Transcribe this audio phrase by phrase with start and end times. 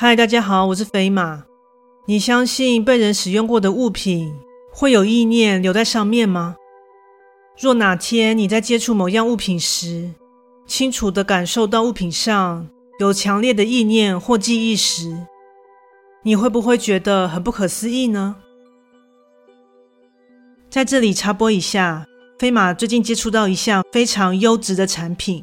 [0.00, 1.42] 嗨，大家好，我是飞马。
[2.06, 4.32] 你相信被人使用过的物品
[4.72, 6.54] 会有意念留在上面吗？
[7.60, 10.08] 若哪天你在接触某样物品时，
[10.68, 12.68] 清楚地感受到物品上
[13.00, 15.18] 有强烈的意念或记忆时，
[16.22, 18.36] 你会不会觉得很不可思议呢？
[20.70, 22.06] 在这里插播一下，
[22.38, 25.42] 飞马最近接触到一项非常优质的产品。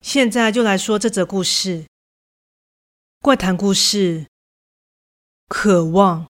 [0.00, 1.86] 现在就来说这则故事，
[3.20, 4.26] 怪谈故事。
[5.48, 6.26] 渴望，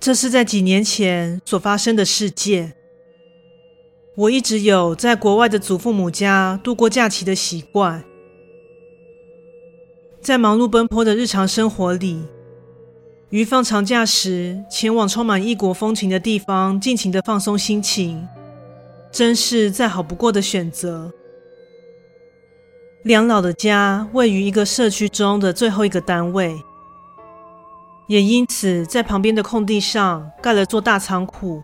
[0.00, 2.74] 这是在几年前所发生的事件。
[4.16, 8.04] 我一直有在国外的祖父母家度过假期的习惯，
[10.20, 12.24] 在忙碌奔波的日常生活里，
[13.30, 18.28] 于放长假时前往充满异国风情的地方，尽情的放松心情。
[19.14, 21.12] 真是再好不过的选择。
[23.04, 26.60] 梁老的家位于一个社区中的最后一个单位，
[28.08, 31.62] 也因此在旁边的空地上盖了座大仓库。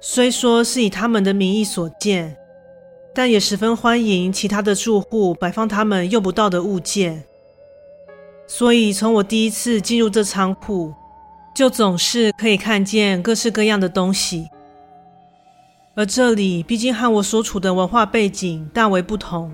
[0.00, 2.34] 虽说是以他们的名义所建，
[3.14, 7.24] 但也十分欢迎其他的住户摆放他们用不到的物件。
[8.46, 10.94] 所以从我第一次进入这仓库，
[11.54, 14.48] 就总是可以看见各式各样的东西。
[15.98, 19.50] 而这里毕竟和我所处的文化背景大为不同，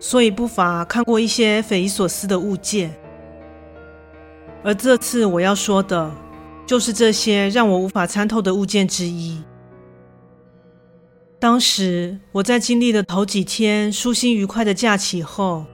[0.00, 2.92] 所以不乏看过一些匪夷所思的物件。
[4.64, 6.10] 而这次我要说的，
[6.66, 9.40] 就是这些让我无法参透的物件之一。
[11.38, 15.64] 当时我在经历了头几天舒心愉快的假期后，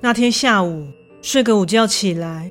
[0.00, 0.88] 那天下午
[1.22, 2.50] 睡个午觉起来，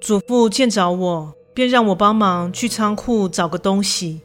[0.00, 4.20] 祖父见着我，便让我帮忙去仓库找个东西。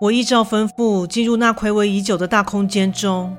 [0.00, 3.36] 我依照吩咐进入那睽违已久的大空间中，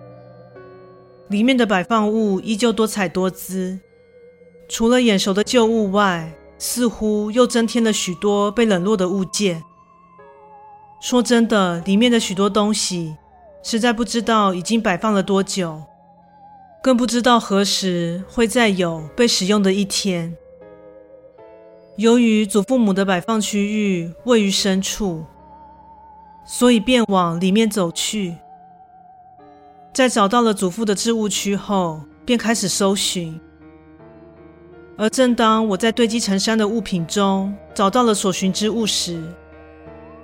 [1.27, 3.77] 里面的摆放物依旧多彩多姿，
[4.69, 9.61] 除了眼熟的旧物外，似乎又增添了许多被冷落的物件。
[11.01, 13.17] 说真的，里面的许多东西，
[13.61, 15.83] 实在不知道已经摆放了多久，
[16.81, 20.35] 更不知道何时会再有被使用的一天。
[21.97, 25.25] 由于祖父母的摆放区域位于深处。
[26.45, 28.35] 所以便往里面走去，
[29.91, 33.39] 在找到了祖父的置物区后，便开始搜寻。
[34.95, 39.21] 而正当我在堆积成山的物品中找到了所寻之物时，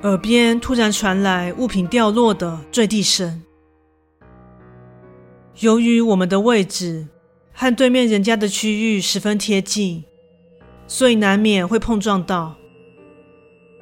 [0.04, 3.42] 耳边突然传来物品掉落的坠地声。
[5.60, 7.08] 由于我们的位置
[7.52, 10.06] 和对面人家的区域十分贴近，
[10.88, 12.56] 所以难免会碰撞到。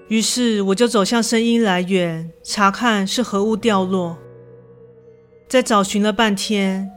[0.10, 4.18] 于是我就走向声音来源，查看是何物掉落。
[5.48, 6.92] 在找寻了半天，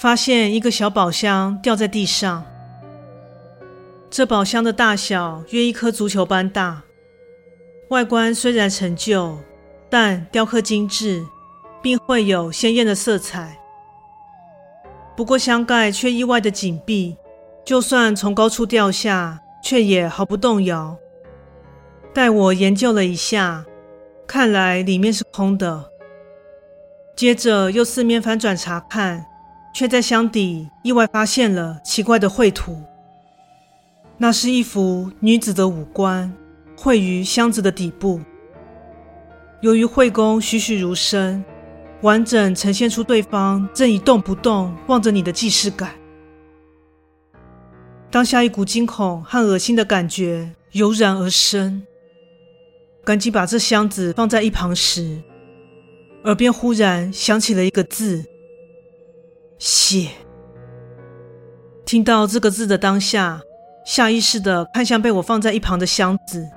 [0.00, 2.44] 发现一个小宝箱掉在地上。
[4.08, 6.84] 这宝箱的大小约一颗足球般大，
[7.88, 9.36] 外观虽然陈旧，
[9.90, 11.26] 但雕刻精致，
[11.82, 13.58] 并绘有鲜艳的色彩。
[15.16, 17.16] 不过箱盖却意外的紧闭，
[17.64, 20.96] 就算从高处掉下，却也毫不动摇。
[22.14, 23.64] 待我研究了一下，
[24.24, 25.90] 看来里面是空的。
[27.16, 29.26] 接着又四面翻转查看，
[29.74, 32.80] 却在箱底意外发现了奇怪的绘图。
[34.16, 36.32] 那是一幅女子的五官
[36.76, 38.20] 绘于箱子的底部。
[39.60, 41.44] 由于绘工栩栩如生，
[42.02, 45.90] 完整呈现出对方正一动不动望着你的既视感。
[48.08, 51.84] 当下一股惊恐和恶心的感觉油然而生。
[53.04, 55.22] 赶紧把这箱子放在一旁时，
[56.24, 58.24] 耳边忽然响起了一个字
[59.58, 60.08] ：“血。”
[61.84, 63.42] 听到这个字的当下，
[63.84, 66.48] 下意识的看向被我放在一旁的箱子。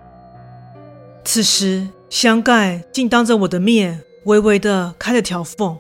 [1.26, 5.78] 此时，箱盖竟当着我的面微微的开了条缝。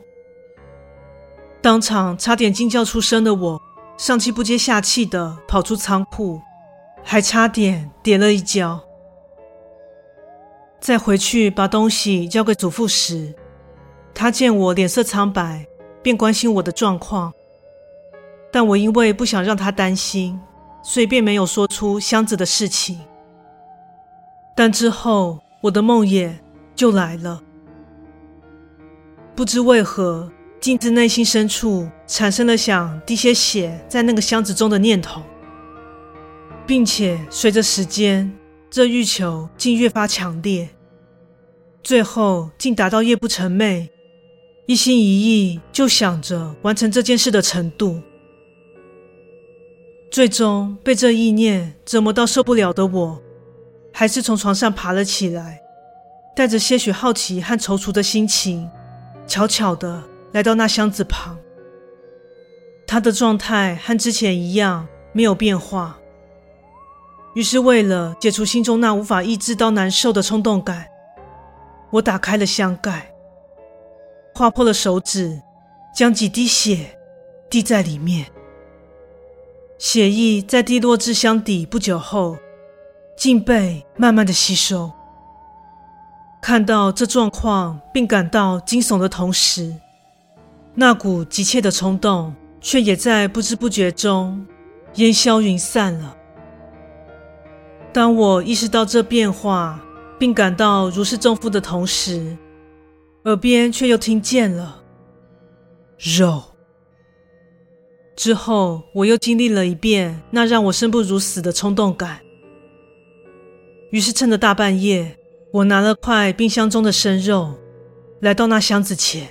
[1.61, 3.61] 当场差点惊叫出声的我，
[3.97, 6.41] 上气不接下气的跑出仓库，
[7.03, 8.86] 还差点跌了一跤。
[10.79, 13.33] 在回去把东西交给祖父时，
[14.13, 15.65] 他见我脸色苍白，
[16.01, 17.33] 便关心我的状况。
[18.51, 20.39] 但我因为不想让他担心，
[20.81, 22.99] 所以便没有说出箱子的事情。
[24.55, 26.31] 但之后，我的梦魇
[26.75, 27.41] 就来了。
[29.35, 35.21] 不知为何，竟自内心深处产生了想滴些血在那个箱子中的念头，
[36.65, 38.33] 并且随着时间，
[38.69, 40.69] 这欲求竟越发强烈，
[41.83, 43.89] 最后竟达到夜不成寐，
[44.65, 48.01] 一心一意就想着完成这件事的程度。
[50.11, 53.21] 最终被这意念折磨到受不了的我，
[53.93, 55.61] 还是从床上爬了起来，
[56.35, 58.69] 带着些许好奇和踌躇的心情。
[59.27, 61.37] 悄悄地来到那箱子旁，
[62.87, 65.99] 他的状态和之前一样没有变化。
[67.35, 70.87] 于是，为了解除心中那无法抑制到难受的冲动感，
[71.91, 73.11] 我打开了箱盖，
[74.33, 75.39] 划破了手指，
[75.95, 76.97] 将几滴血
[77.47, 78.25] 滴在里面。
[79.77, 82.35] 血液在滴落至箱底不久后，
[83.15, 84.91] 竟被慢慢的吸收。
[86.41, 89.75] 看到这状况，并感到惊悚的同时，
[90.73, 94.43] 那股急切的冲动却也在不知不觉中
[94.95, 96.16] 烟消云散了。
[97.93, 99.79] 当我意识到这变化，
[100.19, 102.37] 并感到如释重负的同时，
[103.25, 104.83] 耳边却又听见了
[105.97, 106.43] 肉。
[108.15, 112.19] 之后，我又经历了一遍那让我生不如死的冲动感。
[113.91, 115.17] 于是，趁着大半夜。
[115.53, 117.53] 我拿了块冰箱中的生肉，
[118.19, 119.29] 来到那箱子前，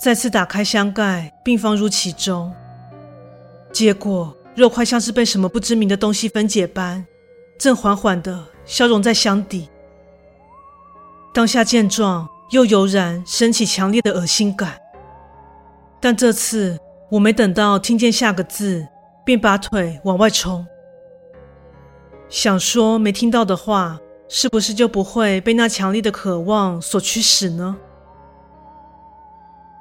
[0.00, 2.52] 再次打开箱盖，并放入其中。
[3.72, 7.04] 结果，肉块像是被什么不知名的东西分解般，
[7.58, 9.68] 正缓缓地消融在箱底。
[11.32, 14.78] 当下见状，又油然升起强烈的恶心感。
[16.00, 16.78] 但这次，
[17.10, 18.86] 我没等到听见下个字，
[19.24, 20.66] 便把腿往外冲，
[22.28, 23.98] 想说没听到的话。
[24.26, 27.76] 是不是就不会被那强烈的渴望所驱使呢？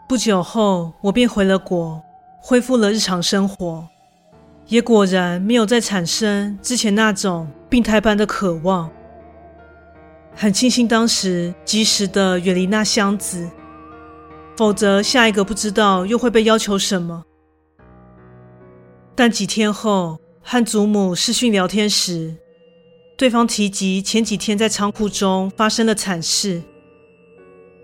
[0.08, 2.04] 不久后，我便回了国，
[2.42, 3.88] 恢复了日常生活，
[4.68, 8.90] 也果然没有再产生之前那种病态般的渴望。
[10.36, 13.50] 很庆幸当时及时的远离那箱子，
[14.58, 17.24] 否则下一个不知道又会被要求什么。
[19.16, 22.36] 但几天后，和祖母视讯聊天时，
[23.16, 26.64] 对方提及前几天在仓库中发生了惨事，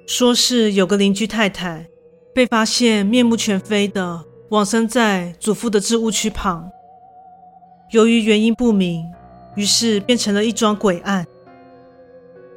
[0.07, 1.85] 说是有个邻居太太
[2.33, 6.71] 被发现面目全非的往生在祖父的置物区旁。
[7.91, 9.11] 由于原因不明，
[9.55, 11.25] 于是变成了一桩诡案。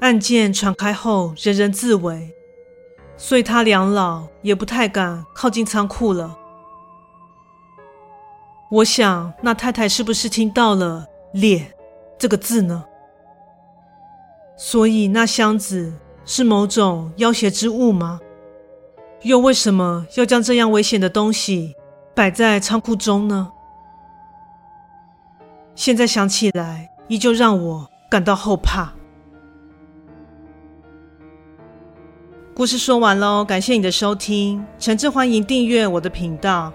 [0.01, 2.35] 案件传开后，人人自危，
[3.17, 6.37] 所以他两老也不太敢靠近仓库了。
[8.71, 11.75] 我想，那太太是不是听到了“猎”？
[12.19, 12.85] 这个字呢？
[14.57, 15.93] 所以那箱子
[16.25, 18.21] 是某种要挟之物吗？
[19.23, 21.77] 又为什么要将这样危险的东西
[22.15, 23.51] 摆在仓库中呢？
[25.75, 28.93] 现在想起来，依旧让我感到后怕。
[32.55, 36.71] 故事说完喽，感谢你的收听，诚挚欢迎订阅我的频道。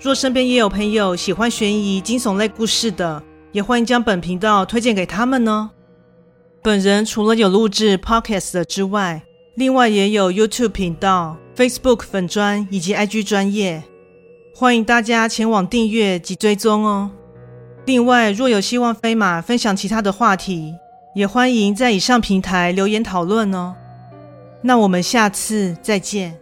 [0.00, 5.72] 若身边也有朋友喜欢悬疑惊悚类故事的，也欢迎将本频道推荐给他们呢。
[6.62, 9.24] 本人除了有录制 Podcast 的之外，
[9.56, 13.82] 另外也有 YouTube 频道、Facebook 粉专以及 IG 专业，
[14.60, 17.08] 欢迎大家前往订阅及追踪哦。
[17.86, 20.74] 另外，若有希望飞马分享其他的话题，
[21.14, 23.76] 也欢迎在以上平台留言讨论哦。
[24.62, 26.36] 那我们下次再见。